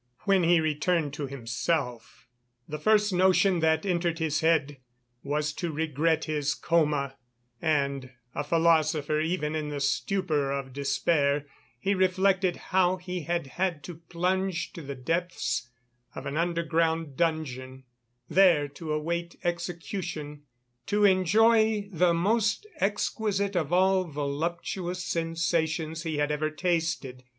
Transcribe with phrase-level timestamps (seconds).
[0.21, 2.27] When he returned to himself,
[2.67, 4.77] the first notion that entered his head
[5.21, 7.17] was to regret his coma
[7.61, 11.45] and, a philosopher even in the stupor of despair,
[11.79, 15.69] he reflected how he had had to plunge to the depths
[16.15, 17.83] of an underground dungeon,
[18.27, 20.41] there to await execution,
[20.87, 27.23] to enjoy the most exquisite of all voluptuous sensations he had ever tasted.